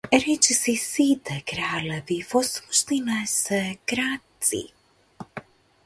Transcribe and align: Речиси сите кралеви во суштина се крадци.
Речиси 0.25 0.73
сите 0.85 1.35
кралеви 1.51 2.17
во 2.31 2.41
суштина 2.47 3.21
се 3.35 3.61
крадци. 3.93 4.65